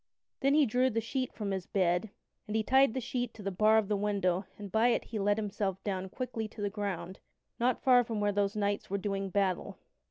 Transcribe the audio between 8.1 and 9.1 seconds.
where those knights were